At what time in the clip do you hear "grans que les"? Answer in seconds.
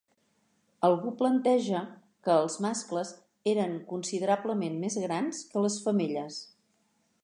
5.09-5.83